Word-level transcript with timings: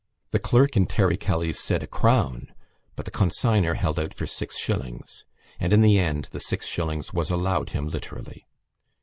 The 0.31 0.39
clerk 0.39 0.75
in 0.75 0.87
Terry 0.87 1.15
Kelly's 1.15 1.59
said 1.59 1.83
A 1.83 1.85
crown! 1.85 2.47
but 2.95 3.05
the 3.05 3.11
consignor 3.11 3.75
held 3.75 3.99
out 3.99 4.15
for 4.15 4.25
six 4.25 4.57
shillings; 4.57 5.25
and 5.59 5.71
in 5.73 5.81
the 5.81 5.99
end 5.99 6.25
the 6.31 6.39
six 6.39 6.65
shillings 6.65 7.13
was 7.13 7.29
allowed 7.29 7.69
him 7.69 7.87
literally. 7.87 8.47